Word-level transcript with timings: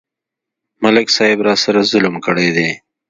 ملک 0.83 1.07
صاحب 1.17 1.39
راسره 1.47 1.81
ظلم 1.91 2.15
کړی. 2.25 2.47